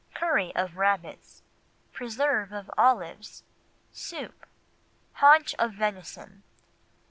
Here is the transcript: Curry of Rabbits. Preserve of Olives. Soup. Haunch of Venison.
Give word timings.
Curry 0.15 0.51
of 0.55 0.77
Rabbits. 0.77 1.43
Preserve 1.93 2.51
of 2.51 2.71
Olives. 2.75 3.43
Soup. 3.91 4.47
Haunch 5.17 5.53
of 5.59 5.73
Venison. 5.73 6.41